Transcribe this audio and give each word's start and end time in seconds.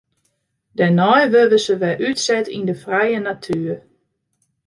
Dêrnei 0.77 1.25
wurde 1.33 1.57
se 1.65 1.73
wer 1.81 2.01
útset 2.09 2.47
yn 2.57 2.67
de 2.69 2.75
frije 2.83 3.19
natuer. 3.21 3.79